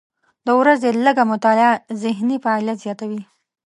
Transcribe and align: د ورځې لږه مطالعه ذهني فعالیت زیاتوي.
د 0.45 0.47
ورځې 0.59 0.89
لږه 1.05 1.23
مطالعه 1.31 1.73
ذهني 2.01 2.37
فعالیت 2.43 2.77
زیاتوي. 2.85 3.21